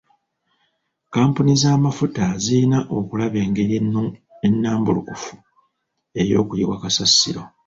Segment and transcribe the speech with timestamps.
[1.13, 3.73] Kampuni z'amafuta ziyina okulaba engeri
[4.47, 5.33] ennambulukufu
[6.21, 7.43] ey'okuyiwa kasasiro.